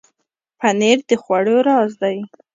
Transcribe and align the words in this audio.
پنېر 0.59 0.97
د 1.09 1.11
خوړو 1.21 1.55
راز 1.67 1.91
دی. 2.01 2.17